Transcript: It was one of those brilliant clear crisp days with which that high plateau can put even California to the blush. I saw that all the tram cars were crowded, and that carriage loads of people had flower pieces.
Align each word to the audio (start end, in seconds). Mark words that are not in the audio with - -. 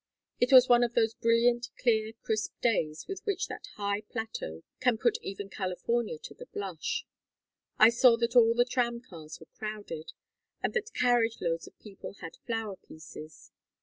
It 0.39 0.51
was 0.51 0.67
one 0.67 0.83
of 0.83 0.95
those 0.95 1.13
brilliant 1.13 1.69
clear 1.79 2.13
crisp 2.23 2.59
days 2.59 3.05
with 3.07 3.21
which 3.23 3.47
that 3.49 3.67
high 3.75 4.01
plateau 4.01 4.63
can 4.79 4.97
put 4.97 5.19
even 5.21 5.47
California 5.47 6.17
to 6.17 6.33
the 6.33 6.47
blush. 6.47 7.05
I 7.77 7.89
saw 7.89 8.17
that 8.17 8.35
all 8.35 8.55
the 8.55 8.65
tram 8.65 9.01
cars 9.01 9.39
were 9.39 9.45
crowded, 9.59 10.13
and 10.63 10.73
that 10.73 10.95
carriage 10.95 11.37
loads 11.39 11.67
of 11.67 11.77
people 11.77 12.15
had 12.21 12.37
flower 12.47 12.77
pieces. 12.77 13.51